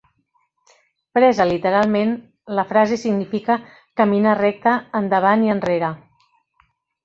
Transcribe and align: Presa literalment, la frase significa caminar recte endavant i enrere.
Presa 1.17 1.45
literalment, 1.49 2.15
la 2.61 2.65
frase 2.71 2.99
significa 3.03 3.59
caminar 4.03 4.35
recte 4.43 4.77
endavant 5.05 5.49
i 5.49 5.57
enrere. 5.59 5.95